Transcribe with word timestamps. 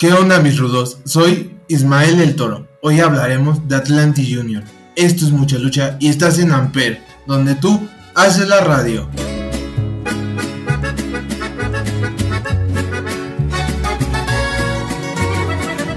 ¿Qué 0.00 0.14
onda 0.14 0.40
mis 0.40 0.58
rudos? 0.58 0.96
Soy 1.04 1.58
Ismael 1.68 2.22
el 2.22 2.34
Toro. 2.34 2.66
Hoy 2.80 3.00
hablaremos 3.00 3.68
de 3.68 3.76
Atlantic 3.76 4.34
Junior. 4.34 4.62
Esto 4.96 5.26
es 5.26 5.30
mucha 5.30 5.58
lucha 5.58 5.98
y 6.00 6.08
estás 6.08 6.38
en 6.38 6.52
Amper, 6.52 7.02
donde 7.26 7.54
tú 7.54 7.86
haces 8.14 8.48
la 8.48 8.62
radio. 8.62 9.10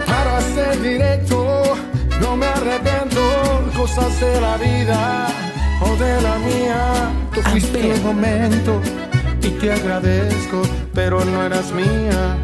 Para 0.06 0.42
ser 0.54 0.82
directo, 0.82 1.78
no 2.20 2.36
me 2.36 2.48
arrepiento 2.48 3.22
cosas 3.74 4.20
de 4.20 4.42
la 4.42 4.58
vida 4.58 5.28
o 5.80 5.96
de 5.96 6.22
la 6.22 6.40
mía. 6.40 7.10
Tú 7.34 7.42
fuiste 7.44 7.94
el 7.94 8.02
momento 8.02 8.82
y 9.42 9.48
te 9.62 9.72
agradezco, 9.72 10.62
pero 10.94 11.24
no 11.24 11.46
eras 11.46 11.72
mía 11.72 12.38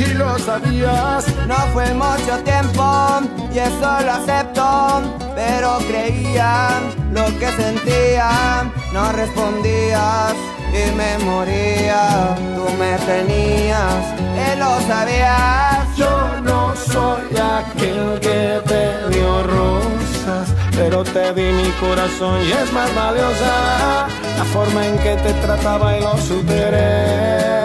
y 0.00 0.14
lo 0.14 0.38
sabías. 0.38 1.24
No 1.46 1.56
fue 1.72 1.92
mucho 1.94 2.38
tiempo 2.44 3.20
y 3.52 3.58
eso 3.58 4.00
lo 4.04 4.12
acepto, 4.12 5.02
pero 5.34 5.78
creía 5.88 6.68
lo 7.12 7.26
que 7.38 7.48
sentía, 7.52 8.70
no 8.92 9.12
respondías 9.12 10.34
y 10.72 10.96
me 10.96 11.18
moría. 11.24 12.36
Tú 12.54 12.66
me 12.78 12.96
tenías 12.98 14.04
y 14.18 14.58
lo 14.58 14.80
sabías. 14.86 15.96
Yo 15.96 16.40
no 16.42 16.74
soy 16.76 17.36
aquel 17.36 18.20
que 18.20 18.60
te 18.66 19.08
dio 19.10 19.42
rosas, 19.42 20.48
pero 20.76 21.02
te 21.02 21.32
di 21.32 21.52
mi 21.52 21.70
corazón 21.80 22.40
y 22.42 22.52
es 22.52 22.72
más 22.72 22.94
valiosa 22.94 24.06
la 24.36 24.44
forma 24.44 24.86
en 24.86 24.98
que 24.98 25.16
te 25.16 25.32
trataba 25.34 25.96
y 25.96 26.02
lo 26.02 26.16
superé. 26.18 27.58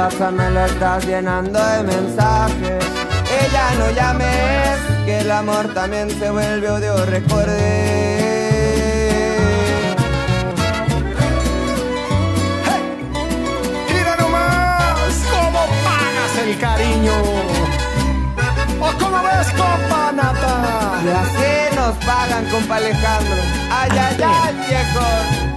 WhatsApp 0.00 0.32
me 0.32 0.50
lo 0.50 0.64
estás 0.64 1.06
llenando 1.06 1.58
de 1.62 1.82
mensajes. 1.82 2.84
Ya 3.52 3.74
no 3.78 3.90
llames, 3.90 4.78
que 5.04 5.18
el 5.20 5.30
amor 5.30 5.74
también 5.74 6.08
se 6.18 6.30
vuelve 6.30 6.70
odio, 6.70 7.04
recuerde. 7.04 8.30
El 16.42 16.58
cariño. 16.58 17.12
¿O 18.80 18.98
cómo 18.98 19.22
ves, 19.22 19.48
compa 19.50 20.12
Nata? 20.12 21.02
Y 21.04 21.08
así 21.08 21.76
nos 21.76 21.94
pagan, 22.06 22.46
compa 22.46 22.76
Alejandro. 22.76 23.42
Ay, 23.70 23.90
ay, 23.92 24.16
ay, 24.24 24.54
viejo. 24.66 25.49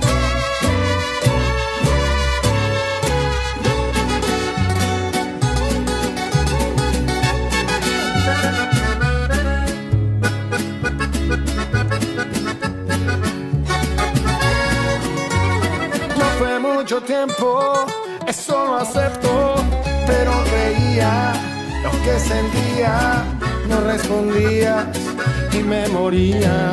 Tiempo, 17.01 17.85
eso 18.27 18.65
lo 18.65 18.75
acepto, 18.77 19.55
pero 20.05 20.31
creía 20.51 21.33
lo 21.81 21.91
que 22.03 22.19
sentía, 22.19 23.23
no 23.67 23.81
respondías 23.81 24.85
y 25.51 25.63
me 25.63 25.87
moría. 25.89 26.71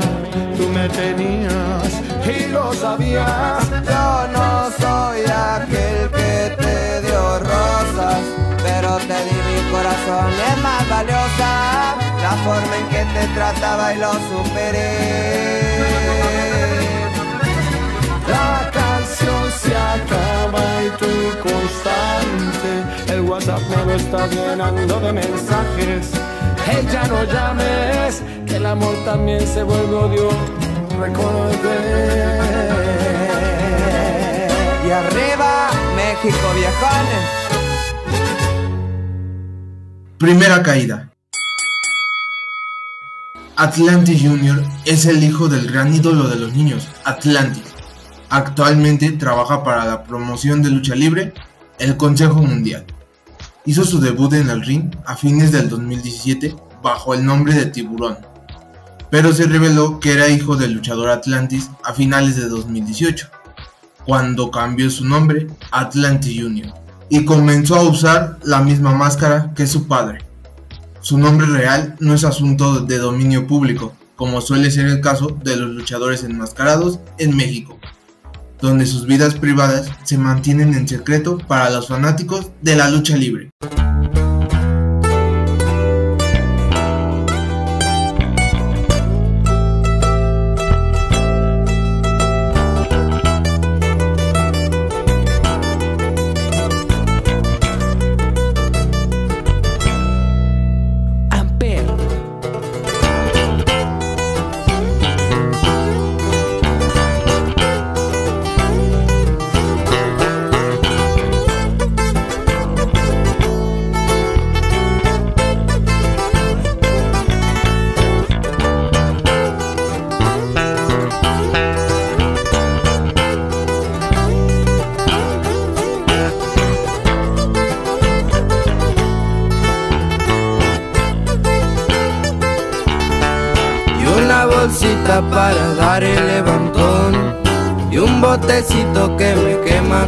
Tú 0.57 0.69
me 0.69 0.89
tenías 0.91 1.91
y 2.27 2.49
lo 2.49 2.73
sabías. 2.75 3.71
Yo 3.71 4.29
no 4.37 4.71
soy 4.79 5.21
aquel 5.25 6.11
que 6.11 6.57
te 6.61 7.01
dio 7.07 7.39
rosas, 7.39 8.19
pero 8.63 8.97
te 8.99 9.19
di 9.25 9.39
mi 9.49 9.71
corazón, 9.73 10.31
es 10.51 10.63
más 10.63 10.89
valiosa 10.89 11.97
la 12.23 12.33
forma 12.45 12.77
en 12.77 12.87
que 12.89 13.05
te 13.19 13.27
trataba 13.35 13.95
y 13.95 13.99
lo 13.99 14.13
superé. 14.13 16.00
Se 19.71 19.77
acaba 19.77 20.63
y 20.85 20.91
tú 20.99 21.13
constante. 21.43 22.71
El 23.13 23.21
WhatsApp 23.21 23.63
me 23.71 23.85
lo 23.87 23.93
está 23.93 24.27
llenando 24.27 25.01
de 25.01 25.13
mensajes. 25.13 26.11
Hey, 26.67 26.87
ya 26.93 27.05
no 27.07 27.23
llames, 27.25 28.23
que 28.47 28.57
el 28.57 28.67
amor 28.67 28.95
también 29.05 29.47
se 29.47 29.63
vuelve 29.63 29.95
odio. 29.95 30.29
Recordé. 30.99 31.79
Y 34.87 34.91
arriba, 34.91 35.71
México, 35.95 36.47
viejones. 36.57 37.27
Primera 40.19 40.63
caída. 40.63 41.11
Atlantic 43.57 44.19
Jr. 44.21 44.65
es 44.87 45.07
el 45.07 45.23
hijo 45.23 45.49
del 45.49 45.71
gran 45.71 45.95
ídolo 45.95 46.29
de 46.29 46.37
los 46.37 46.55
niños, 46.55 46.89
Atlantic. 47.05 47.70
Actualmente 48.33 49.11
trabaja 49.11 49.65
para 49.65 49.85
la 49.85 50.05
promoción 50.05 50.63
de 50.63 50.71
lucha 50.71 50.95
libre, 50.95 51.35
el 51.81 51.97
Consejo 51.97 52.41
Mundial. 52.41 52.87
Hizo 53.67 53.85
su 53.85 54.01
debut 54.01 54.33
en 54.35 54.51
el 54.51 54.65
ring 54.65 54.95
a 55.05 55.17
fines 55.17 55.51
del 55.51 55.69
2017 55.69 56.55
bajo 56.81 57.13
el 57.13 57.25
nombre 57.25 57.55
de 57.55 57.67
Tiburón, 57.67 58.19
pero 59.11 59.33
se 59.33 59.47
reveló 59.47 59.99
que 59.99 60.13
era 60.13 60.29
hijo 60.29 60.55
del 60.55 60.75
luchador 60.75 61.11
Atlantis 61.11 61.71
a 61.83 61.93
finales 61.93 62.37
de 62.37 62.49
2018, 62.49 63.29
cuando 64.07 64.53
cambió 64.53 64.89
su 64.91 65.05
nombre 65.05 65.49
a 65.73 65.81
Atlantic 65.81 66.41
Jr. 66.41 66.73
y 67.09 67.25
comenzó 67.25 67.75
a 67.75 67.83
usar 67.83 68.39
la 68.45 68.61
misma 68.61 68.95
máscara 68.95 69.53
que 69.57 69.67
su 69.67 69.89
padre. 69.89 70.21
Su 71.01 71.19
nombre 71.19 71.49
real 71.49 71.97
no 71.99 72.15
es 72.15 72.23
asunto 72.23 72.79
de 72.79 72.99
dominio 72.99 73.49
público, 73.49 73.93
como 74.15 74.41
suele 74.41 74.71
ser 74.71 74.87
el 74.87 75.01
caso 75.01 75.37
de 75.43 75.57
los 75.57 75.71
luchadores 75.71 76.23
enmascarados 76.23 77.01
en 77.19 77.37
México, 77.37 77.77
donde 78.61 78.87
sus 78.87 79.07
vidas 79.07 79.35
privadas 79.35 79.91
se 80.05 80.19
mantienen 80.19 80.75
en 80.75 80.89
secreto 80.89 81.39
para 81.39 81.71
los 81.71 81.89
fanáticos 81.89 82.51
de 82.63 82.77
la 82.77 82.91
lucha 82.91 83.17
libre. 83.17 83.51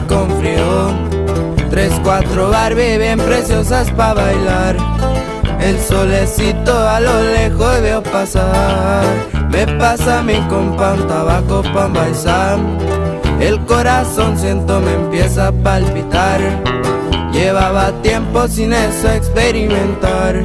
Con 0.09 0.31
frío. 0.39 0.93
Tres, 1.71 1.93
cuatro 2.03 2.51
Barbie 2.51 2.99
bien 2.99 3.19
preciosas 3.19 3.91
para 3.93 4.15
bailar. 4.15 4.77
El 5.61 5.79
solecito 5.79 6.77
a 6.77 7.01
lo 7.01 7.23
lejos 7.23 7.81
veo 7.81 8.03
pasar. 8.03 9.05
Me 9.51 9.67
pasa 9.79 10.23
mi 10.23 10.39
compa 10.49 10.95
un 10.95 11.07
tabaco 11.07 11.63
pa' 11.75 11.87
envaisar. 11.87 12.59
El 13.41 13.61
corazón 13.67 14.39
siento 14.39 14.81
me 14.81 14.93
empieza 14.93 15.49
a 15.49 15.53
palpitar. 15.53 16.41
Llevaba 17.33 17.93
tiempo 18.03 18.47
sin 18.49 18.73
eso 18.73 19.11
experimentar. 19.11 20.43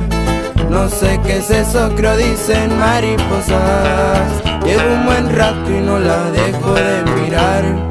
No 0.69 0.89
sé 0.89 1.19
qué 1.25 1.38
es 1.38 1.50
eso, 1.50 1.92
creo 1.95 2.15
dicen 2.18 2.77
mariposas. 2.77 4.31
Llevo 4.65 4.94
un 4.94 5.06
buen 5.06 5.36
rato 5.36 5.69
y 5.69 5.81
no 5.81 6.00
la 6.00 6.31
dejo 6.31 6.74
de 6.74 7.04
mirar. 7.21 7.87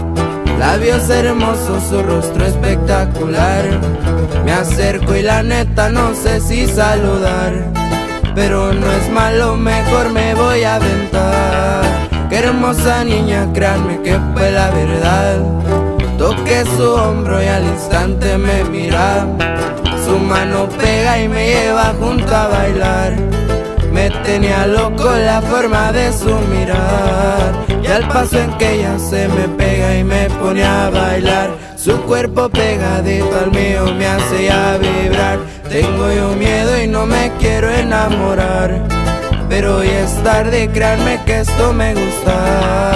Labios 0.59 1.09
hermosos, 1.11 1.83
su 1.89 2.03
rostro 2.03 2.47
espectacular. 2.47 3.65
Me 4.45 4.53
acerco 4.53 5.15
y 5.15 5.23
la 5.23 5.43
neta 5.43 5.91
no 5.91 6.15
sé 6.15 6.41
si 6.41 6.67
saludar. 6.67 7.53
Pero 8.35 8.73
no 8.73 8.91
es 8.93 9.11
malo, 9.11 9.57
mejor 9.57 10.11
me 10.11 10.35
voy 10.35 10.63
a 10.63 10.77
aventar. 10.77 11.85
Qué 12.29 12.39
hermosa 12.39 13.05
niña, 13.05 13.47
créanme 13.53 14.01
que 14.03 14.19
fue 14.35 14.51
la 14.51 14.71
verdad. 14.71 15.39
Toqué 16.19 16.65
su 16.77 16.91
hombro 16.91 17.43
y 17.43 17.47
al 17.47 17.65
instante 17.65 18.39
me 18.39 18.65
mira. 18.65 19.27
Su 20.07 20.19
mano 20.19 20.69
pega 20.79 21.21
y 21.21 21.29
me 21.29 21.47
lleva 21.47 21.95
junto 22.01 22.35
a 22.35 22.49
bailar. 22.49 23.17
Tenía 24.25 24.67
loco 24.67 25.11
la 25.11 25.41
forma 25.43 25.93
de 25.93 26.13
su 26.13 26.35
mirar. 26.51 27.53
Y 27.83 27.87
al 27.87 28.07
paso 28.09 28.39
en 28.39 28.57
que 28.59 28.75
ella 28.75 28.99
se 28.99 29.29
me 29.29 29.49
pega 29.49 29.97
y 29.97 30.05
me 30.05 30.29
pone 30.31 30.65
a 30.65 30.91
bailar. 30.91 31.51
Su 31.77 32.01
cuerpo 32.03 32.49
pegadito 32.49 33.37
al 33.39 33.51
mío 33.51 33.87
me 33.97 34.07
hace 34.07 34.45
ya 34.45 34.79
vibrar. 34.79 35.39
Tengo 35.69 36.13
yo 36.13 36.31
miedo 36.37 36.83
y 36.83 36.87
no 36.87 37.07
me 37.07 37.33
quiero 37.39 37.71
enamorar. 37.71 38.83
Pero 39.49 39.79
hoy 39.79 39.89
es 39.89 40.23
tarde, 40.23 40.69
créanme 40.73 41.21
que 41.25 41.41
esto 41.41 41.73
me 41.73 41.95
gusta. 41.95 42.93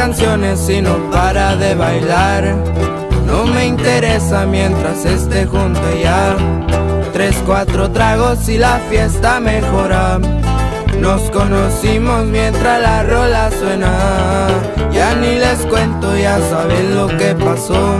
Canciones 0.00 0.66
y 0.70 0.80
no 0.80 0.96
para 1.10 1.56
de 1.56 1.74
bailar. 1.74 2.56
No 3.26 3.44
me 3.44 3.66
interesa 3.66 4.46
mientras 4.46 5.04
esté 5.04 5.44
junto 5.44 5.78
ya. 6.02 6.38
Tres, 7.12 7.36
cuatro 7.44 7.90
tragos 7.90 8.48
y 8.48 8.56
la 8.56 8.78
fiesta 8.88 9.40
mejora. 9.40 10.18
Nos 10.98 11.20
conocimos 11.30 12.24
mientras 12.24 12.80
la 12.80 13.02
rola 13.02 13.50
suena. 13.50 13.92
Ya 14.90 15.14
ni 15.16 15.34
les 15.34 15.66
cuento, 15.66 16.16
ya 16.16 16.38
saben 16.48 16.96
lo 16.96 17.08
que 17.18 17.34
pasó. 17.34 17.98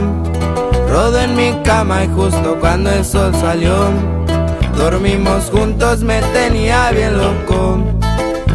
Rodo 0.89 1.21
en 1.21 1.35
mi 1.35 1.53
cama 1.63 2.03
y 2.03 2.07
justo 2.07 2.57
cuando 2.59 2.89
el 2.89 3.05
sol 3.05 3.31
salió. 3.39 3.75
Dormimos 4.75 5.51
juntos, 5.51 5.99
me 5.99 6.19
tenía 6.33 6.89
bien 6.89 7.15
loco. 7.15 7.77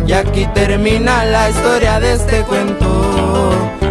Y 0.04 0.12
aquí 0.14 0.46
termina 0.52 1.24
la 1.24 1.48
historia 1.48 2.00
de 2.00 2.14
este 2.14 2.42
cuento. 2.42 2.95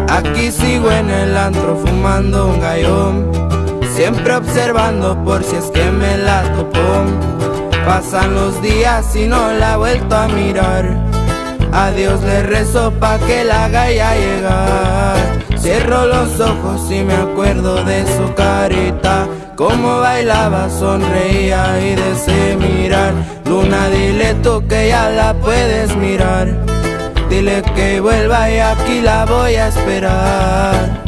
Aquí 0.10 0.52
sigo 0.52 0.92
en 0.92 1.10
el 1.10 1.36
antro 1.36 1.78
fumando 1.78 2.48
un 2.48 2.60
gallón. 2.60 3.32
Siempre 3.96 4.36
observando 4.36 5.24
por 5.24 5.44
si 5.44 5.56
es 5.56 5.66
que 5.66 5.92
me 5.92 6.18
la 6.18 6.44
topó. 6.56 7.04
Pasan 7.86 8.36
los 8.36 8.62
días 8.62 9.16
y 9.16 9.28
no 9.28 9.52
la 9.54 9.74
he 9.74 9.78
vuelto 9.78 10.16
a 10.16 10.28
mirar. 10.28 10.86
A 11.72 11.92
Dios 11.92 12.22
le 12.24 12.44
rezo 12.44 12.92
pa' 13.00 13.18
que 13.20 13.44
la 13.44 13.66
haga 13.66 13.92
ya 13.92 14.16
llegar. 14.16 15.18
Cierro 15.58 16.06
los 16.06 16.40
ojos 16.40 16.90
y 16.92 17.04
me 17.04 17.16
acuerdo 17.16 17.84
de 17.84 18.06
su 18.06 18.34
carita. 18.34 19.28
Como 19.56 20.00
bailaba, 20.00 20.70
sonreía 20.70 21.80
y 21.82 21.96
deseo 21.96 22.58
mirar. 22.60 23.14
Luna, 23.46 23.90
dile 23.90 24.36
tú 24.36 24.64
que 24.68 24.90
ya 24.90 25.10
la 25.10 25.34
puedes 25.34 25.96
mirar. 25.96 26.48
Dile 27.30 27.64
que 27.76 28.00
vuelva 28.00 28.50
y 28.50 28.60
aquí 28.60 29.02
la 29.02 29.26
voy 29.26 29.56
a 29.56 29.68
esperar. 29.68 31.05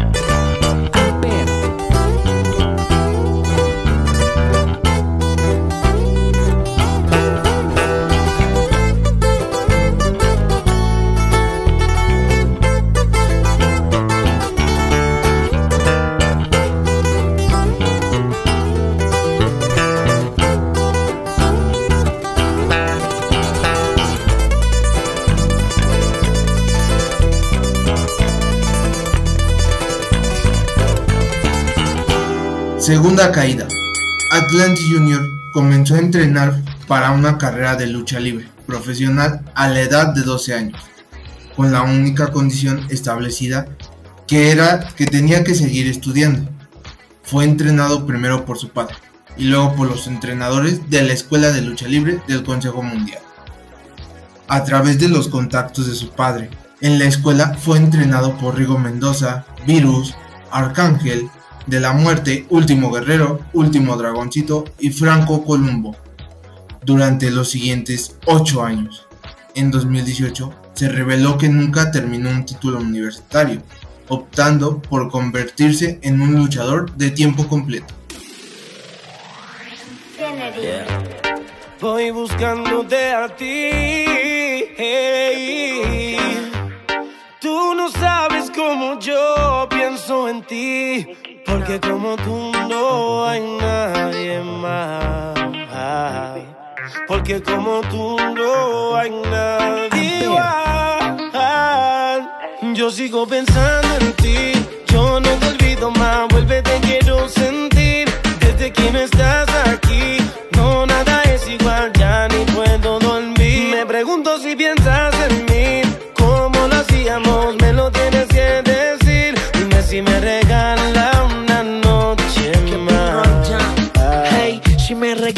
Segunda 32.88 33.34
caída. 33.34 33.68
Atlantis 34.31 34.86
Junior 34.89 35.22
comenzó 35.51 35.95
a 35.95 36.00
entrenar 36.00 36.62
para 36.88 37.12
una 37.12 37.38
carrera 37.38 37.75
de 37.75 37.86
lucha 37.86 38.18
libre 38.18 38.48
profesional 38.66 39.42
a 39.56 39.68
la 39.68 39.81
edad 39.81 40.13
de 40.13 40.22
12 40.22 40.54
años, 40.54 40.81
con 41.57 41.74
la 41.74 41.81
única 41.81 42.31
condición 42.31 42.88
establecida 42.89 43.68
que 44.25 44.51
era 44.51 44.88
que 44.95 45.06
tenía 45.06 45.44
que 45.44 45.54
seguir 45.54 45.88
estudiando. 45.88 46.50
Fue 47.24 47.44
entrenado 47.44 48.06
primero 48.06 48.45
por 48.45 48.57
su 48.57 48.69
padre 48.69 48.95
y 49.36 49.50
luego 49.50 49.75
por 49.75 49.90
los 49.90 50.07
entrenadores 50.07 50.90
de 50.90 51.01
la 51.01 51.12
Escuela 51.12 51.51
de 51.51 51.63
Lucha 51.63 51.90
Libre 51.90 52.22
del 52.25 52.45
Consejo 52.45 52.83
Mundial. 52.83 53.19
A 54.48 54.63
través 54.63 54.98
de 54.98 55.10
los 55.10 55.28
contactos 55.28 55.88
de 55.88 55.94
su 55.94 56.12
padre, 56.12 56.50
en 56.80 57.00
la 57.00 57.06
escuela 57.06 57.54
fue 57.54 57.80
entrenado 57.80 58.38
por 58.38 58.56
Rigo 58.56 58.80
Mendoza, 58.80 59.45
Virus, 59.66 60.16
Arcángel, 60.51 61.30
de 61.68 61.80
la 61.80 61.94
Muerte, 61.94 62.46
Último 62.50 62.92
Guerrero, 62.92 63.42
Último 63.54 63.96
Dragoncito 63.98 64.66
y 64.80 64.90
Franco 64.90 65.46
Columbo 65.46 65.96
durante 66.84 67.30
los 67.30 67.50
siguientes 67.50 68.16
8 68.25 68.64
años. 68.64 69.08
En 69.54 69.69
2018 69.69 70.54
se 70.74 70.90
reveló 70.90 71.38
que 71.38 71.50
nunca 71.50 71.92
terminó 71.92 72.30
un 72.30 72.46
título 72.46 72.80
universitario, 72.80 73.62
optando 74.08 74.81
por 74.81 75.10
convertirse 75.10 76.00
en 76.02 76.22
un 76.22 76.36
luchador 76.36 76.96
de 76.96 77.12
tiempo 77.12 77.48
completo. 77.48 77.94
Voy 81.81 82.12
buscándote 82.12 83.12
a 83.12 83.36
ti. 83.36 84.06
Tú 87.42 87.74
no 87.75 87.92
sabes 87.92 88.50
cómo 88.56 89.00
yo 89.00 89.68
pienso 89.69 90.30
en 90.30 90.44
ti. 90.44 91.17
Porque 91.47 91.80
como 91.80 92.16
tú 92.18 92.51
no 92.69 93.25
hay 93.25 93.42
nadie 93.59 94.39
más. 94.42 95.33
Porque 97.07 97.42
como 97.42 97.81
tú 97.89 98.18
no 98.35 98.95
hay 98.95 99.09
nadie 99.09 100.23
igual. 100.23 101.18
Yo 102.73 102.92
sigo 102.92 103.25
pensando 103.25 103.87
en 104.01 104.13
ti. 104.13 104.51
Yo 104.87 105.19
no 105.19 105.30
te 105.39 105.47
olvido 105.47 105.89
más. 105.92 106.27
Vuelve, 106.30 106.61
te 106.61 106.80
quiero 106.81 107.27
sentir. 107.30 108.09
Desde 108.39 108.71
que 108.71 108.92
no 108.92 108.99
estás 108.99 109.47
aquí. 109.68 110.18
No, 110.51 110.85
nada 110.85 111.23
es 111.23 111.47
igual. 111.47 111.92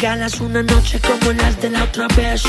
Regalas 0.10 0.42
una 0.42 0.64
noche 0.64 1.00
como 1.00 1.32
las 1.34 1.62
de 1.62 1.70
la 1.70 1.84
otra 1.84 2.08
vez. 2.18 2.42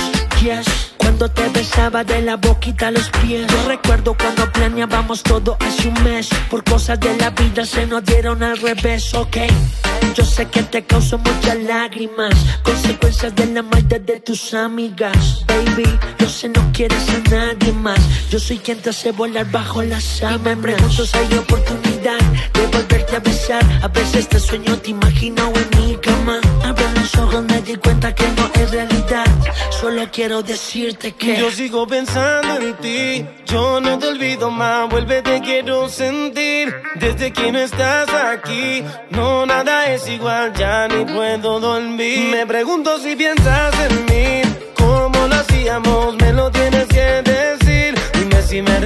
Yes. 0.43 0.67
Cuando 0.97 1.29
te 1.29 1.47
besaba 1.51 2.03
de 2.05 2.23
la 2.23 2.37
boquita 2.37 2.89
a 2.89 2.91
los 2.91 3.11
pies. 3.21 3.47
Yo 3.49 3.69
recuerdo 3.69 4.17
cuando 4.17 4.51
planeábamos 4.51 5.23
todo 5.23 5.59
hace 5.61 5.89
un 5.89 6.03
mes. 6.03 6.31
Por 6.49 6.65
cosas 6.65 6.99
de 7.01 7.15
la 7.19 7.29
vida 7.29 7.67
se 7.67 7.87
nos 7.87 8.03
dieron 8.03 8.43
al 8.43 8.57
revés, 8.57 9.13
ok. 9.13 9.37
Yo 10.15 10.25
sé 10.25 10.47
que 10.47 10.63
te 10.63 10.85
causó 10.85 11.19
muchas 11.19 11.59
lágrimas. 11.65 12.35
Consecuencias 12.63 13.35
de 13.37 13.47
la 13.49 13.63
maldad 13.63 14.01
de 14.01 14.21
tus 14.21 14.55
amigas. 14.55 15.45
Baby, 15.47 15.99
yo 16.19 16.29
sé 16.31 16.49
no 16.49 16.63
quieres 16.73 17.07
a 17.11 17.19
nadie 17.29 17.75
más. 17.75 18.01
Yo 18.31 18.39
soy 18.39 18.57
quien 18.57 18.79
te 18.81 18.89
hace 18.89 19.13
volar 19.13 19.51
bajo 19.51 19.83
las 19.83 20.03
sábanas. 20.03 20.47
Y 20.47 20.49
me 20.49 20.57
pregunto 20.57 21.05
si 21.05 21.19
hay 21.19 21.35
oportunidad 21.35 22.21
de 22.55 22.67
volverte 22.73 23.17
a 23.17 23.21
besar. 23.21 23.63
A 23.83 23.89
veces 23.89 24.21
este 24.21 24.41
sueño 24.41 24.79
te 24.79 24.93
imagino 24.93 25.53
en 25.55 25.79
mi 25.79 25.97
cama 25.97 26.41
ojos 27.17 27.43
me 27.45 27.61
di 27.63 27.77
cuenta 27.77 28.15
que 28.15 28.25
no 28.37 28.51
es 28.55 28.71
realidad. 28.71 29.27
Solo 29.71 30.09
quiero 30.13 30.43
decirte 30.43 31.13
que 31.13 31.37
yo 31.37 31.51
sigo 31.51 31.87
pensando 31.87 32.57
en 32.57 32.75
ti. 32.77 33.27
Yo 33.47 33.81
no 33.81 33.99
te 33.99 34.09
olvido 34.09 34.51
más. 34.51 34.89
Vuelve, 34.91 35.23
te 35.23 35.41
quiero 35.41 35.89
sentir. 35.89 36.75
Desde 36.97 37.33
que 37.33 37.53
no 37.53 37.59
estás 37.59 38.09
aquí, 38.13 38.85
no 39.11 39.47
nada 39.47 39.93
es 39.93 40.09
igual. 40.09 40.53
Ya 40.55 40.89
ni 40.89 41.05
puedo 41.05 41.61
dormir. 41.61 42.31
Me 42.31 42.47
pregunto 42.47 42.99
si 42.99 43.17
piensas 43.17 43.75
en 43.89 44.05
mí. 44.07 44.43
¿Cómo 44.75 45.27
lo 45.27 45.35
hacíamos? 45.35 46.17
Me 46.17 46.33
lo 46.33 46.51
tienes 46.51 46.87
que 46.87 47.23
decir. 47.23 47.95
Dime 48.15 48.43
si 48.43 48.63
me 48.63 48.81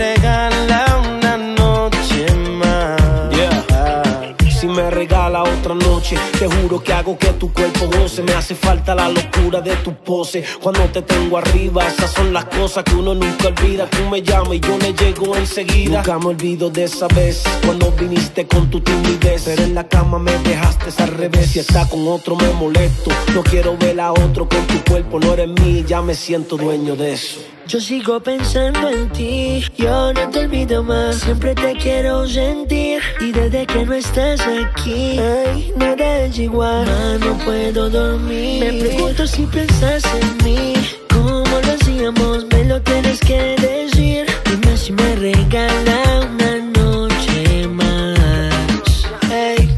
otra 4.94 5.74
noche. 5.74 6.16
Te 6.38 6.46
juro 6.46 6.82
que 6.82 6.92
hago 6.92 7.18
que 7.18 7.28
tu 7.34 7.52
cuerpo 7.52 7.86
goce. 7.86 8.22
Me 8.22 8.32
hace 8.32 8.54
falta 8.54 8.94
la 8.94 9.08
locura 9.08 9.60
de 9.60 9.74
tu 9.76 9.94
pose. 9.94 10.44
Cuando 10.62 10.80
te 10.84 11.02
tengo 11.02 11.38
arriba, 11.38 11.86
esas 11.86 12.12
son 12.12 12.32
las 12.32 12.44
cosas 12.46 12.84
que 12.84 12.94
uno 12.94 13.14
nunca 13.14 13.48
olvida. 13.48 13.86
Tú 13.86 14.08
me 14.10 14.22
llamas 14.22 14.54
y 14.54 14.60
yo 14.60 14.78
le 14.78 14.92
llego 14.92 15.36
enseguida. 15.36 15.98
Nunca 15.98 16.18
me 16.18 16.26
olvido 16.26 16.70
de 16.70 16.84
esa 16.84 17.08
vez 17.08 17.42
cuando 17.64 17.90
viniste 17.92 18.46
con 18.46 18.70
tu 18.70 18.80
timidez. 18.80 19.42
Pero 19.44 19.62
en 19.64 19.74
la 19.74 19.88
cama 19.88 20.18
me 20.18 20.32
dejaste 20.38 21.02
al 21.02 21.08
revés. 21.08 21.50
Si 21.50 21.58
está 21.58 21.88
con 21.88 22.06
otro 22.06 22.36
me 22.36 22.48
molesto. 22.52 23.10
No 23.34 23.42
quiero 23.42 23.76
ver 23.76 24.00
a 24.00 24.12
otro 24.12 24.48
con 24.48 24.64
tu 24.66 24.82
cuerpo. 24.84 25.18
No 25.18 25.32
eres 25.32 25.48
mí, 25.48 25.84
ya 25.86 26.02
me 26.02 26.14
siento 26.14 26.56
dueño 26.56 26.94
de 26.94 27.14
eso. 27.14 27.53
Yo 27.66 27.80
sigo 27.80 28.20
pensando 28.20 28.90
en 28.90 29.08
ti, 29.10 29.64
yo 29.76 30.12
no 30.12 30.28
te 30.28 30.40
olvido 30.40 30.82
más, 30.82 31.16
siempre 31.16 31.54
te 31.54 31.72
quiero 31.74 32.26
sentir 32.28 33.00
y 33.20 33.32
desde 33.32 33.66
que 33.66 33.86
no 33.86 33.94
estás 33.94 34.40
aquí, 34.42 35.18
ay, 35.18 35.72
nada 35.74 36.26
es 36.26 36.38
igual, 36.38 36.84
más 36.84 37.20
no 37.20 37.38
puedo 37.38 37.88
dormir. 37.88 38.64
Me 38.64 38.80
pregunto 38.80 39.26
si 39.26 39.46
piensas 39.46 40.04
en 40.04 40.44
mí, 40.44 40.74
cómo 41.08 41.42
lo 41.42 41.72
hacíamos, 41.72 42.44
me 42.52 42.64
lo 42.64 42.82
tienes 42.82 43.18
que 43.20 43.56
decir. 43.58 44.26
Dime 44.44 44.76
si 44.76 44.92
me 44.92 45.16
regala 45.16 46.20
una 46.20 46.58
noche 46.78 47.66
más. 47.68 49.06
Hey, 49.30 49.70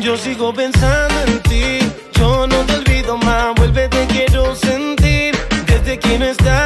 yo 0.00 0.16
sigo 0.18 0.52
pensando 0.52 1.14
en 1.26 1.40
ti, 1.40 1.78
yo 2.12 2.46
no 2.46 2.56
te 2.66 2.74
olvido 2.74 3.16
más, 3.16 3.54
vuelve 3.56 3.88
te 3.88 4.06
quiero 4.08 4.54
sentir 4.54 5.34
desde 5.66 5.98
que 5.98 6.18
no 6.18 6.26
estás 6.26 6.59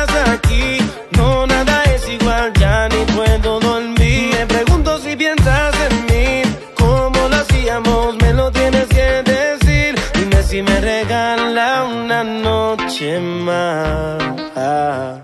más. 13.44 15.20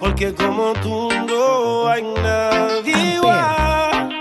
Porque 0.00 0.34
como 0.34 0.72
tú 0.82 1.08
no 1.28 1.88
hay 1.88 2.02
nadie 2.02 3.14
igual. 3.14 4.12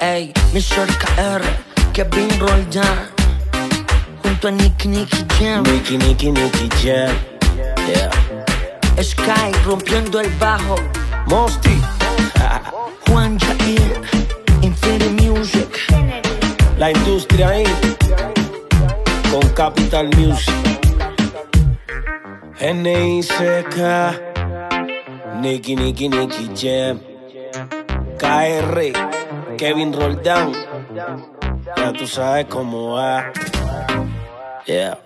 Ey, 0.00 0.32
Mr. 0.52 0.86
KR, 0.98 1.42
Kevin 1.92 2.28
Roldan, 2.38 3.10
junto 4.22 4.48
a 4.48 4.50
Nicky 4.50 4.88
Nicky 4.88 5.24
Jam. 5.38 5.62
Nicky, 5.64 5.98
Nicky, 5.98 6.30
Nicky 6.30 6.68
Jam. 6.82 7.16
Yeah. 7.88 8.10
Sky 9.02 9.52
rompiendo 9.64 10.20
el 10.20 10.30
bajo, 10.38 10.76
Mosty. 11.26 11.80
Juan 13.08 13.38
Jair, 13.38 14.00
Infinity 14.62 15.10
Music. 15.10 15.68
La 16.78 16.90
industria 16.90 17.48
ahí. 17.48 17.64
Con 19.30 19.48
Capital 19.50 20.08
Music. 20.16 20.67
N.I.C.K. 22.60 23.78
Nicky, 25.40 25.76
Nicky, 25.76 26.08
Nicky 26.08 26.48
Jam. 26.54 27.00
KR. 28.18 28.76
Kevin 29.56 29.92
Roldán. 29.92 30.52
Ya 31.76 31.92
tú 31.92 32.06
sabes 32.06 32.46
cómo 32.46 32.94
va. 32.94 33.32
Yeah. 34.66 34.98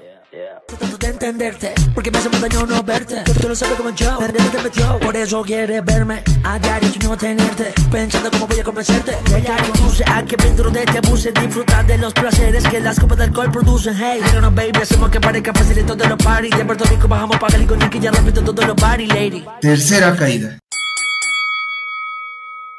Tratando 0.73 0.97
de 0.97 1.07
entenderte, 1.07 1.75
porque 1.95 2.11
me 2.11 2.17
hace 2.17 2.31
más 2.31 2.41
daño 2.41 2.65
no 2.65 2.83
verte. 2.83 3.23
Tú 3.39 3.47
no 3.47 3.55
sabes 3.55 3.77
como 3.77 3.91
yo, 3.91 4.17
te 4.17 4.63
metió. 4.63 4.99
Por 5.01 5.15
eso 5.15 5.43
quieres 5.43 5.85
verme 5.85 6.23
a 6.45 6.59
diario 6.59 6.89
no 7.03 7.15
tenerte. 7.15 7.75
Pensando 7.91 8.31
cómo 8.31 8.47
voy 8.47 8.59
a 8.59 8.65
convencerte. 8.65 9.13
Que 9.27 9.83
use 9.83 10.03
a 10.07 10.25
que 10.25 10.35
dentro 10.37 10.71
de 10.71 10.85
te 10.87 10.97
abuse. 10.97 11.31
Disfrutar 11.31 11.87
de 11.87 11.99
los 11.99 12.15
placeres 12.15 12.65
que 12.67 12.81
las 12.81 12.99
copas 12.99 13.19
de 13.19 13.25
alcohol 13.25 13.51
producen. 13.53 13.95
Hey, 13.99 14.23
no, 14.41 14.51
baby, 14.51 14.73
hacemos 14.81 15.11
que 15.11 15.21
parezca 15.21 15.53
fácil 15.53 15.77
en 15.77 15.87
todos 15.87 16.09
los 16.09 16.17
parties. 16.17 16.57
De 16.57 16.65
Puerto 16.65 16.85
Rico 16.85 17.07
bajamos 17.07 17.37
para 17.37 17.53
Cali 17.53 17.67
con 17.67 17.79
Nicky, 17.79 18.01
ya 18.01 18.11
repito 18.11 18.43
todos 18.43 18.67
los 18.67 18.77
parties, 18.77 19.11
lady. 19.11 19.45
Tercera 19.61 20.17
caída. 20.17 20.59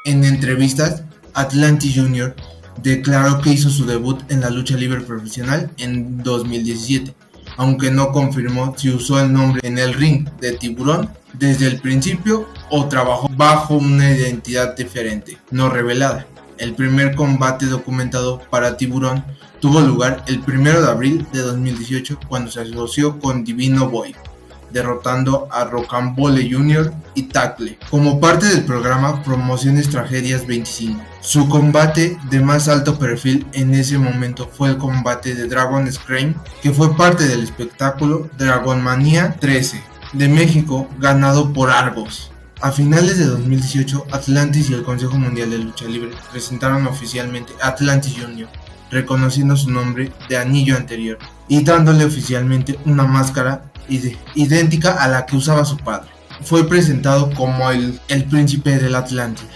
En 0.02 0.24
entrevistas, 0.24 1.04
Atlantis 1.32 1.94
Jr. 1.94 2.34
declaró 2.82 3.40
que 3.40 3.50
hizo 3.50 3.70
su 3.70 3.86
debut 3.86 4.20
en 4.32 4.40
la 4.40 4.50
lucha 4.50 4.76
libre 4.76 5.00
profesional 5.00 5.70
en 5.78 6.24
2017, 6.24 7.14
aunque 7.56 7.90
no 7.90 8.12
confirmó 8.12 8.74
si 8.76 8.90
usó 8.90 9.20
el 9.20 9.32
nombre 9.32 9.60
en 9.66 9.78
el 9.78 9.94
ring 9.94 10.28
de 10.40 10.52
Tiburón 10.52 11.10
desde 11.32 11.66
el 11.66 11.80
principio 11.80 12.48
o 12.70 12.86
trabajó 12.86 13.28
bajo 13.36 13.74
una 13.74 14.10
identidad 14.10 14.76
diferente, 14.76 15.38
no 15.50 15.68
revelada. 15.68 16.26
El 16.58 16.74
primer 16.74 17.14
combate 17.14 17.66
documentado 17.66 18.40
para 18.50 18.76
Tiburón 18.76 19.24
tuvo 19.60 19.80
lugar 19.80 20.24
el 20.28 20.40
1 20.46 20.80
de 20.80 20.88
abril 20.88 21.26
de 21.32 21.40
2018 21.40 22.20
cuando 22.28 22.50
se 22.50 22.60
asoció 22.60 23.18
con 23.18 23.44
Divino 23.44 23.88
Boy, 23.88 24.14
derrotando 24.74 25.48
a 25.50 25.64
Rocambole 25.64 26.50
Jr. 26.50 26.92
y 27.14 27.22
Tackle 27.22 27.78
como 27.88 28.20
parte 28.20 28.46
del 28.46 28.64
programa 28.64 29.22
Promociones 29.22 29.88
Tragedias 29.88 30.46
25. 30.46 31.00
Su 31.20 31.48
combate 31.48 32.18
de 32.28 32.40
más 32.40 32.68
alto 32.68 32.98
perfil 32.98 33.46
en 33.52 33.72
ese 33.72 33.96
momento 33.96 34.50
fue 34.52 34.70
el 34.70 34.76
combate 34.76 35.34
de 35.34 35.46
Dragon 35.46 35.90
Scream, 35.90 36.34
que 36.60 36.72
fue 36.72 36.94
parte 36.96 37.26
del 37.26 37.42
espectáculo 37.42 38.28
Dragon 38.36 38.82
Mania 38.82 39.36
13 39.40 39.80
de 40.12 40.28
México, 40.28 40.88
ganado 40.98 41.52
por 41.52 41.70
Argos. 41.70 42.32
A 42.60 42.72
finales 42.72 43.18
de 43.18 43.26
2018, 43.26 44.06
Atlantis 44.10 44.70
y 44.70 44.74
el 44.74 44.82
Consejo 44.82 45.16
Mundial 45.16 45.50
de 45.50 45.58
Lucha 45.58 45.84
Libre 45.86 46.10
presentaron 46.32 46.86
oficialmente 46.86 47.52
Atlantis 47.62 48.16
Jr., 48.20 48.48
reconociendo 48.90 49.56
su 49.56 49.70
nombre 49.70 50.12
de 50.28 50.36
anillo 50.36 50.76
anterior 50.76 51.18
y 51.48 51.62
dándole 51.62 52.04
oficialmente 52.04 52.78
una 52.84 53.04
máscara 53.04 53.70
idéntica 53.88 54.92
a 55.02 55.08
la 55.08 55.26
que 55.26 55.36
usaba 55.36 55.64
su 55.64 55.76
padre. 55.76 56.08
Fue 56.42 56.68
presentado 56.68 57.30
como 57.34 57.70
el, 57.70 58.00
el 58.08 58.24
príncipe 58.24 58.78
del 58.78 58.94
Atlántida. 58.94 59.48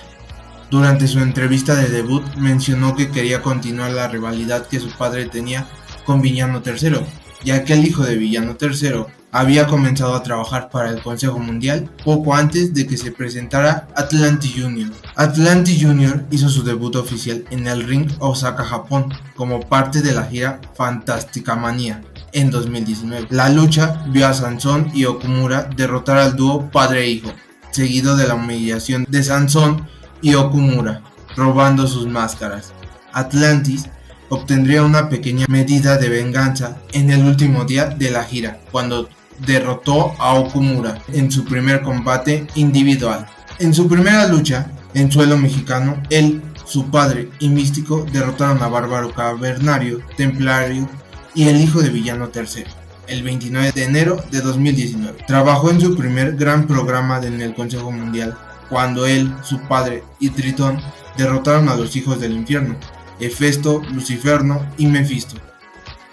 Durante 0.71 1.09
su 1.09 1.21
entrevista 1.21 1.75
de 1.75 1.89
debut 1.89 2.25
mencionó 2.37 2.95
que 2.95 3.11
quería 3.11 3.43
continuar 3.43 3.93
la 3.93 4.09
rivalidad 4.09 4.67
que 4.67 4.81
su 4.81 4.91
padre 4.91 5.27
tenía 5.27 5.67
con 6.05 6.21
Villano 6.21 6.63
III, 6.65 7.01
ya 7.43 7.65
que 7.65 7.73
el 7.73 7.87
hijo 7.87 8.05
de 8.05 8.17
Villano 8.17 8.57
III 8.61 9.07
había 9.31 9.67
comenzado 9.67 10.15
a 10.15 10.23
trabajar 10.23 10.71
para 10.71 10.91
el 10.91 11.03
Consejo 11.03 11.39
Mundial 11.39 11.91
poco 12.05 12.35
antes 12.35 12.73
de 12.75 12.87
que 12.87 12.97
se 12.97 13.13
presentara 13.13 13.89
Atlantis 13.95 14.55
Jr. 14.57 14.91
Atlantis 15.17 15.83
Jr. 15.83 16.25
hizo 16.31 16.49
su 16.49 16.65
debut 16.65 16.97
oficial 16.97 17.45
en 17.51 17.67
el 17.67 17.85
Ring 17.85 18.11
Osaka, 18.19 18.65
Japón, 18.65 19.13
como 19.37 19.61
parte 19.61 20.01
de 20.01 20.13
la 20.13 20.25
gira 20.25 20.61
Fantástica 20.75 21.57
Manía 21.57 22.03
en 22.33 22.51
2019. 22.51 23.29
La 23.31 23.49
lucha 23.49 24.05
vio 24.09 24.27
a 24.27 24.35
Sansón 24.35 24.91
y 24.95 25.05
Okumura 25.05 25.69
derrotar 25.77 26.19
al 26.19 26.37
dúo 26.37 26.71
padre 26.71 27.05
e 27.05 27.11
hijo, 27.11 27.33
seguido 27.71 28.17
de 28.17 28.27
la 28.27 28.35
humillación 28.35 29.07
de 29.09 29.23
Sansón 29.23 29.87
y 30.23 30.35
Okumura, 30.35 31.03
robando 31.37 31.87
sus 31.87 32.07
máscaras. 32.07 32.73
Atlantis 33.13 33.87
obtendría 34.29 34.83
una 34.83 35.09
pequeña 35.09 35.47
medida 35.49 35.97
de 35.97 36.09
venganza 36.09 36.77
en 36.93 37.11
el 37.11 37.25
último 37.25 37.65
día 37.65 37.87
de 37.87 38.11
la 38.11 38.25
gira, 38.25 38.61
cuando 38.71 39.09
derrotó 39.47 40.15
a 40.19 40.35
Okumura 40.35 40.99
en 41.13 41.31
su 41.31 41.45
primer 41.45 41.83
combate 41.83 42.47
individual. 42.55 43.27
En 43.59 43.75
su 43.75 43.89
primera 43.89 44.27
lucha 44.27 44.71
en 44.95 45.11
suelo 45.13 45.37
mexicano, 45.37 46.03
él, 46.11 46.43
su 46.65 46.91
padre 46.91 47.31
y 47.39 47.49
Místico 47.49 48.07
derrotaron 48.13 48.63
a 48.63 48.69
Bárbaro 48.69 49.13
Cavernario, 49.13 50.01
Templario 50.17 50.89
y 51.35 51.49
el 51.49 51.61
hijo 51.61 51.81
de 51.81 51.91
Villano 51.91 52.31
III 52.35 52.65
el 53.09 53.23
29 53.23 53.73
de 53.73 53.85
enero 53.85 54.23
de 54.31 54.41
2019. 54.41 55.25
Trabajó 55.27 55.71
en 55.71 55.81
su 55.81 55.97
primer 55.97 56.37
gran 56.37 56.67
programa 56.67 57.19
en 57.19 57.41
el 57.41 57.55
Consejo 57.55 57.91
Mundial, 57.91 58.37
cuando 58.69 59.07
él, 59.07 59.35
su 59.43 59.61
padre 59.61 60.05
y 60.21 60.31
Tritón 60.31 60.79
derrotaron 61.17 61.69
a 61.69 61.77
los 61.77 61.97
hijos 61.97 62.21
del 62.21 62.33
infierno, 62.33 62.77
Hefesto, 63.19 63.83
Luciferno 63.93 64.65
y 64.77 64.87
Mefisto, 64.87 65.37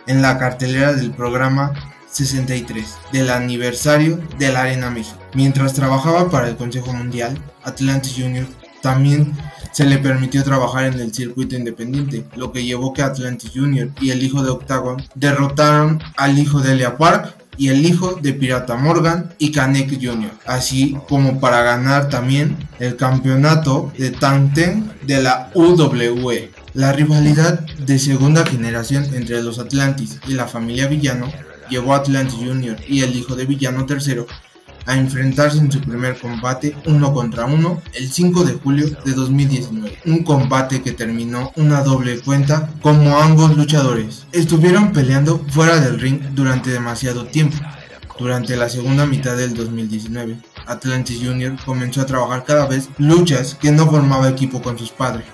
en 0.08 0.22
la 0.22 0.38
cartelera 0.38 0.94
del 0.94 1.12
programa 1.12 1.74
63 2.10 2.96
del 3.12 3.30
aniversario 3.30 4.20
de 4.40 4.52
la 4.52 4.62
Arena 4.62 4.90
México. 4.90 5.20
Mientras 5.34 5.74
trabajaba 5.74 6.30
para 6.32 6.48
el 6.48 6.56
Consejo 6.56 6.94
Mundial, 6.94 7.38
Atlantis 7.64 8.16
Jr. 8.18 8.48
también 8.82 9.34
se 9.76 9.84
le 9.84 9.98
permitió 9.98 10.42
trabajar 10.42 10.86
en 10.86 11.02
el 11.02 11.14
circuito 11.14 11.58
independiente, 11.58 12.24
lo 12.38 12.54
que 12.54 12.64
llevó 12.64 12.94
que 12.94 13.02
Atlantis 13.02 13.52
Jr. 13.54 13.90
y 14.00 14.12
el 14.12 14.24
hijo 14.24 14.42
de 14.42 14.50
Octagon 14.50 15.04
derrotaron 15.16 16.02
al 16.16 16.40
hijo 16.40 16.62
de 16.62 16.72
Elia 16.72 16.98
Park 16.98 17.36
y 17.58 17.68
el 17.68 17.86
hijo 17.86 18.18
de 18.22 18.32
Pirata 18.32 18.78
Morgan 18.78 19.34
y 19.38 19.52
Kanek 19.52 20.02
Jr., 20.02 20.32
así 20.46 20.98
como 21.10 21.42
para 21.42 21.62
ganar 21.64 22.08
también 22.08 22.56
el 22.80 22.96
campeonato 22.96 23.92
de 23.98 24.12
Tanten 24.12 24.94
de 25.06 25.22
la 25.22 25.52
UWE. 25.54 26.52
La 26.74 26.94
rivalidad 26.94 27.60
de 27.60 28.00
segunda 28.00 28.46
generación 28.46 29.14
entre 29.14 29.44
los 29.44 29.60
Atlantis 29.60 30.22
y 30.26 30.36
la 30.36 30.48
familia 30.48 30.88
Villano 30.88 31.30
llevó 31.70 31.96
a 31.96 31.98
Atlantis 31.98 32.40
Jr. 32.40 32.78
y 32.88 33.02
el 33.02 33.14
hijo 33.14 33.36
de 33.36 33.46
Villano 33.46 33.86
III 33.90 34.24
a 34.86 34.96
enfrentarse 34.96 35.58
en 35.58 35.72
su 35.72 35.82
primer 35.82 36.18
combate 36.20 36.76
uno 36.86 37.14
contra 37.14 37.46
uno 37.46 37.82
el 37.94 38.12
5 38.12 38.44
de 38.44 38.54
julio 38.54 38.88
de 39.04 39.14
2019. 39.14 40.00
Un 40.06 40.24
combate 40.24 40.82
que 40.82 40.92
terminó 40.92 41.52
una 41.56 41.82
doble 41.82 42.20
cuenta 42.20 42.70
como 42.82 43.18
ambos 43.18 43.56
luchadores 43.58 44.26
estuvieron 44.32 44.94
peleando 44.94 45.44
fuera 45.50 45.80
del 45.80 46.00
ring 46.00 46.22
durante 46.34 46.70
demasiado 46.70 47.26
tiempo. 47.26 47.58
Durante 48.18 48.56
la 48.56 48.70
segunda 48.70 49.06
mitad 49.06 49.36
del 49.36 49.54
2019, 49.54 50.38
Atlantis 50.68 51.20
Jr. 51.22 51.58
comenzó 51.66 52.02
a 52.02 52.06
trabajar 52.06 52.46
cada 52.46 52.66
vez 52.66 52.90
luchas 52.98 53.56
que 53.56 53.72
no 53.72 53.90
formaba 53.90 54.30
equipo 54.30 54.62
con 54.62 54.80
sus 54.80 54.92
padres. 54.92 55.26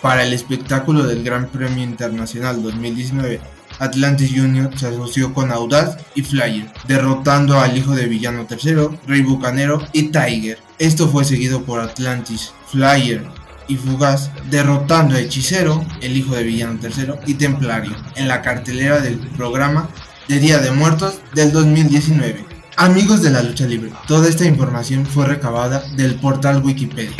Para 0.00 0.22
el 0.22 0.32
espectáculo 0.32 1.04
del 1.04 1.24
Gran 1.24 1.48
Premio 1.48 1.82
Internacional 1.82 2.62
2019, 2.62 3.40
Atlantis 3.78 4.32
Jr. 4.34 4.70
se 4.78 4.88
asoció 4.88 5.32
con 5.34 5.50
Audaz 5.50 5.96
y 6.14 6.22
Flyer, 6.22 6.72
derrotando 6.86 7.58
al 7.58 7.76
hijo 7.76 7.94
de 7.94 8.06
Villano 8.06 8.46
III, 8.48 8.98
Rey 9.06 9.22
Bucanero 9.22 9.86
y 9.92 10.04
Tiger. 10.04 10.58
Esto 10.78 11.08
fue 11.08 11.24
seguido 11.24 11.62
por 11.62 11.80
Atlantis, 11.80 12.52
Flyer 12.68 13.26
y 13.68 13.76
Fugaz, 13.76 14.30
derrotando 14.50 15.16
a 15.16 15.20
Hechicero, 15.20 15.84
el 16.00 16.16
hijo 16.16 16.34
de 16.34 16.44
Villano 16.44 16.78
III, 16.82 17.14
y 17.26 17.34
Templario, 17.34 17.94
en 18.16 18.28
la 18.28 18.42
cartelera 18.42 19.00
del 19.00 19.18
programa 19.18 19.88
de 20.28 20.38
Día 20.38 20.58
de 20.58 20.70
Muertos 20.70 21.20
del 21.34 21.52
2019. 21.52 22.44
Amigos 22.76 23.22
de 23.22 23.30
la 23.30 23.42
lucha 23.42 23.66
libre, 23.66 23.92
toda 24.08 24.28
esta 24.28 24.44
información 24.44 25.06
fue 25.06 25.26
recabada 25.26 25.84
del 25.94 26.16
portal 26.16 26.62
Wikipedia. 26.62 27.14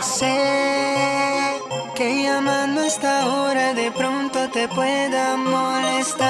Sé 0.00 1.60
que 1.94 2.22
llamando 2.22 2.80
a 2.80 2.86
esta 2.86 3.26
hora 3.26 3.74
de 3.74 3.90
pronto 3.90 4.48
te 4.50 4.68
pueda 4.68 5.36
molestar. 5.36 6.26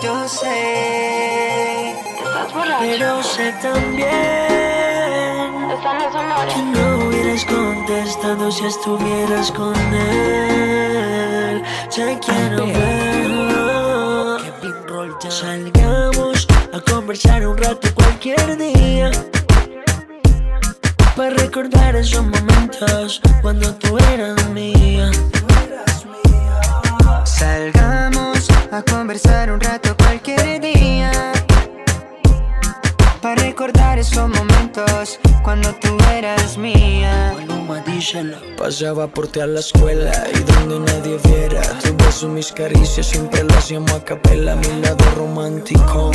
Yo 0.00 0.28
sé. 0.28 1.94
Pero 2.80 3.22
sé 3.22 3.52
también 3.62 4.10
que 6.48 6.62
no 6.62 7.06
hubieras 7.06 7.44
contestado 7.44 8.50
si 8.50 8.66
estuvieras 8.66 9.52
con 9.52 9.76
él. 9.94 11.62
Te 11.94 12.18
quiero 12.18 12.66
ver. 12.66 13.09
Salgamos 15.30 16.46
a 16.74 16.80
conversar 16.80 17.46
un 17.46 17.56
rato 17.56 17.88
cualquier 17.94 18.58
día. 18.58 19.10
Para 21.16 21.30
recordar 21.30 21.96
esos 21.96 22.22
momentos 22.22 23.22
cuando 23.40 23.74
tú 23.76 23.96
eras 24.12 24.46
mía. 24.50 25.10
Pasaba 38.80 39.08
por 39.08 39.28
ti 39.28 39.40
a 39.40 39.46
la 39.46 39.60
escuela 39.60 40.10
y 40.32 40.38
donde 40.38 40.80
nadie 40.80 41.18
viera. 41.24 41.60
Tu 41.80 41.94
beso, 42.02 42.28
mis 42.28 42.50
caricias 42.50 43.08
siempre 43.08 43.44
las 43.44 43.70
llamo 43.70 43.94
a 43.94 44.02
capela. 44.02 44.56
Mi 44.56 44.80
lado 44.80 45.04
romántico 45.16 46.10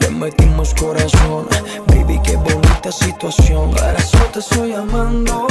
le 0.00 0.10
metimos 0.10 0.74
corazón. 0.74 1.46
Baby, 1.86 2.20
qué 2.24 2.34
bonita 2.34 2.90
situación. 2.90 3.70
Para 3.70 3.96
eso 3.96 4.18
te 4.32 4.40
estoy 4.40 4.70
llamando. 4.70 5.46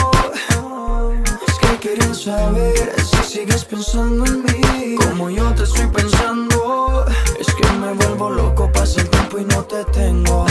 Es 1.48 1.54
que 1.60 1.78
quieren 1.78 2.14
saber 2.14 2.94
si 2.98 3.24
sigues 3.24 3.64
pensando 3.64 4.26
en 4.26 4.44
mí. 4.44 4.96
Como 4.98 5.30
yo 5.30 5.50
te 5.56 5.64
estoy 5.64 5.88
pensando 5.88 7.06
Es 7.40 7.48
que 7.56 7.72
me 7.72 7.94
vuelvo 7.94 8.30
loco, 8.30 8.70
pasa 8.74 9.00
el 9.00 9.10
tiempo 9.10 9.40
y 9.40 9.46
no 9.46 9.64
te 9.64 9.86
tengo 9.86 10.46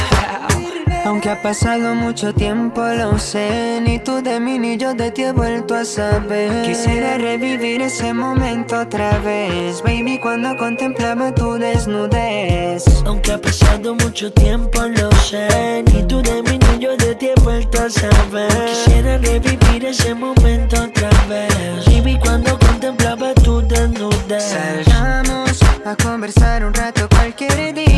Aunque 1.05 1.31
ha 1.31 1.43
pasado 1.43 1.97
mucho 1.97 2.33
tiempo, 2.33 2.81
lo 2.81 3.19
sé. 3.19 3.81
Ni 3.83 3.99
tú 3.99 4.23
de 4.23 4.39
mí 4.39 4.59
ni 4.59 4.77
yo 4.77 4.95
de 4.95 5.11
ti 5.11 5.23
he 5.25 5.33
vuelto 5.33 5.75
a 5.75 5.85
saber. 5.85 6.63
Quisiera 6.65 7.19
revivir 7.19 7.83
ese 7.83 8.15
momento 8.15 8.81
otra 8.81 9.19
vez. 9.19 9.83
Baby, 9.83 10.19
cuando 10.19 10.57
contemplaba 10.57 11.35
tu 11.35 11.55
desnudez. 11.55 12.85
Aunque 13.05 13.33
ha 13.33 13.41
pasado 13.41 13.97
mucho 13.97 14.33
tiempo, 14.33 14.81
lo 14.83 15.11
sé. 15.17 15.83
Ni 15.93 16.05
tú 16.05 16.23
de 16.23 16.41
mí 16.45 16.59
ni 16.59 16.79
yo 16.79 16.97
de 16.97 17.17
ti 17.17 17.31
he 17.37 17.41
vuelto 17.41 17.83
a 17.83 17.91
saber. 17.91 18.49
Quisiera 18.67 19.19
revivir 19.19 19.85
ese 19.85 20.15
momento 20.15 20.85
otra 20.85 21.11
vez. 21.29 21.85
Baby, 21.87 22.17
cuando 22.23 22.57
contemplaba 22.61 23.35
tu 23.35 23.61
desnudez. 23.63 24.45
Salgamos 24.45 25.59
a 25.85 25.97
conversar 25.97 26.65
un 26.65 26.73
rato 26.73 27.09
cualquier 27.09 27.75
día. 27.75 27.92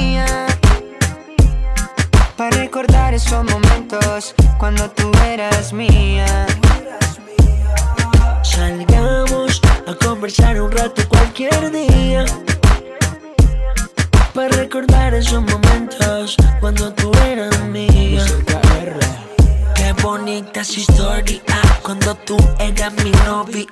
Para 2.37 2.57
recordar 2.57 3.15
esos 3.15 3.45
momentos 3.45 4.35
cuando 4.59 4.91
tú 4.91 5.13
eras 5.25 5.73
mía. 5.73 6.27
Salgamos 8.43 9.61
a 9.87 9.95
conversar 10.05 10.61
un 10.61 10.73
rato 10.73 11.03
cualquier 11.09 11.71
día. 11.71 12.25
Para 14.35 14.49
recordar 14.49 15.15
esos 15.15 15.43
momentos 15.43 16.37
cuando 16.59 16.93
tú 16.95 17.13
eras 17.25 17.57
mía. 17.69 18.25
Qué 19.77 19.93
bonita 20.03 20.63
esa 20.63 20.81
historia 20.81 21.41
cuando 21.83 22.17
tú 22.17 22.37
eras 22.59 22.93
mi 23.05 23.13
novia. 23.27 23.67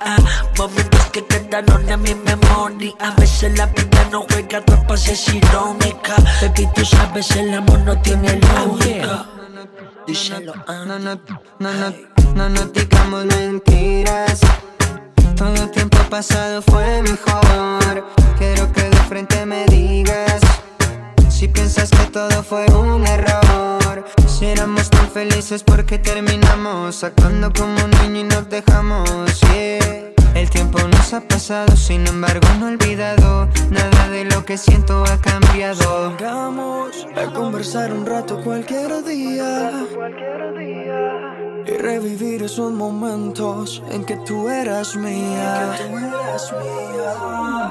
Momentos 0.57 1.05
que 1.11 1.25
quedaron 1.25 1.89
en 1.89 2.01
mi 2.01 2.15
memoria. 2.15 2.93
A 2.99 3.11
veces 3.19 3.57
la 3.57 3.65
vida 3.65 4.07
no 4.09 4.25
juega 4.29 4.61
tropas, 4.93 5.07
es 5.07 5.33
irónica. 5.33 6.15
Baby, 6.41 6.69
tú 6.75 6.85
sabes, 6.85 7.31
el 7.31 7.53
amor 7.53 7.79
no 7.79 7.99
tiene 8.01 8.39
lógica. 8.39 9.25
Díselo. 10.05 10.53
No, 10.67 10.85
no, 10.85 10.99
no, 10.99 11.19
no, 11.59 11.69
no, 12.35 12.49
no 12.49 12.65
digamos 12.67 13.25
mentiras. 13.25 14.39
Todo 15.35 15.69
tiempo 15.69 15.97
pasado 16.09 16.61
fue 16.61 17.01
mejor. 17.03 18.05
Quiero 18.37 18.71
que 18.71 18.83
de 18.83 18.97
frente 19.09 19.45
me 19.45 19.65
digas 19.65 20.41
si 21.29 21.47
piensas 21.47 21.89
que 21.89 22.05
todo 22.07 22.43
fue 22.43 22.65
un 22.73 23.05
error. 23.07 24.05
Si 24.27 24.45
éramos 24.45 24.89
tan 24.89 25.09
felices 25.09 25.63
porque 25.63 25.97
terminamos 25.97 27.03
actuando 27.03 27.51
como 27.53 27.83
un 27.83 27.91
niño 28.01 28.19
y 28.19 28.23
nos 28.23 28.49
dejamos. 28.49 29.39
Yeah. 29.53 30.12
El 30.35 30.49
tiempo 30.49 30.79
nos 30.79 31.13
ha 31.13 31.21
pasado, 31.21 31.75
sin 31.75 32.07
embargo 32.07 32.47
no 32.59 32.67
he 32.67 32.73
olvidado 32.73 33.47
nada 33.69 34.09
de 34.09 34.25
lo 34.25 34.43
que 34.43 34.57
siento 34.57 35.03
ha 35.03 35.17
cambiado. 35.19 36.17
Salgamos 36.17 37.07
a 37.15 37.31
conversar 37.33 37.93
un 37.93 38.05
rato 38.05 38.41
cualquier 38.43 39.03
día 39.03 39.71
y 41.65 41.71
revivir 41.77 42.43
esos 42.43 42.71
momentos 42.71 43.83
en 43.91 44.03
que 44.03 44.17
tú 44.25 44.49
eras 44.49 44.95
mía. 44.95 45.77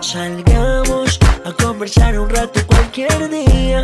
Salgamos 0.01 1.19
a 1.45 1.53
conversar 1.53 2.19
un 2.19 2.31
rato 2.31 2.61
cualquier 2.67 3.29
día. 3.29 3.83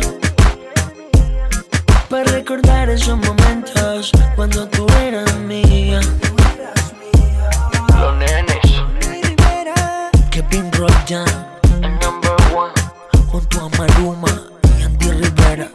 Para 2.09 2.23
recordar 2.31 2.89
esos 2.89 3.17
momentos 3.17 4.11
cuando 4.35 4.67
tú 4.69 4.87
eras 5.03 5.35
mía. 5.35 5.99
El 11.09 11.15
number 11.15 12.35
one, 12.55 12.71
junto 13.31 13.61
a 13.61 13.69
Maluma 13.79 14.27
y 14.77 14.83
Andy 14.83 15.09
Rivera. 15.09 15.67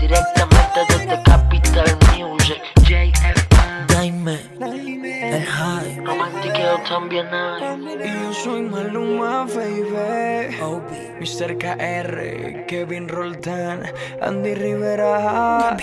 Directamente 0.00 0.80
desde 0.88 1.22
Capital 1.24 1.98
Music, 2.16 2.56
JFN, 2.80 3.86
Daime, 3.88 4.40
el 4.62 5.44
High, 5.44 6.00
romantiqueo 6.06 6.80
también 6.88 7.26
hay. 7.26 7.62
Y 8.02 8.22
yo 8.24 8.32
soy 8.32 8.62
Maluma, 8.62 9.44
baby. 9.44 10.56
Obi. 10.62 11.20
Mr. 11.20 11.58
KR, 11.58 12.64
Kevin 12.66 13.08
Roldán, 13.10 13.82
Andy 14.22 14.54
Rivera. 14.54 15.76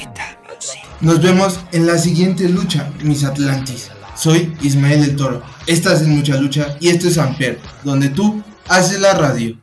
Nos 1.01 1.21
vemos 1.21 1.59
en 1.73 1.85
la 1.85 1.99
siguiente 1.99 2.49
lucha, 2.49 2.89
mis 3.03 3.23
Atlantis. 3.23 3.91
Soy 4.15 4.57
Ismael 4.61 5.03
el 5.03 5.15
Toro. 5.15 5.43
Esta 5.67 5.93
es 5.93 6.07
Mucha 6.07 6.37
Lucha 6.37 6.75
y 6.79 6.89
esto 6.89 7.07
es 7.07 7.19
Amper, 7.19 7.59
donde 7.83 8.09
tú 8.09 8.43
haces 8.69 8.99
la 8.99 9.13
radio. 9.13 9.58